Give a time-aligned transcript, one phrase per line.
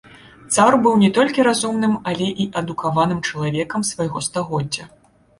[0.53, 4.87] Цар быў не толькі разумным, але і адукаваным чалавекам свайго стагоддзя.